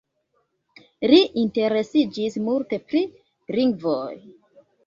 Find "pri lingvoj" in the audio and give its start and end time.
2.89-4.13